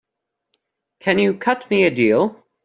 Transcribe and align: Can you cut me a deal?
Can 0.99 1.19
you 1.19 1.35
cut 1.35 1.69
me 1.69 1.83
a 1.85 1.91
deal? 1.91 2.43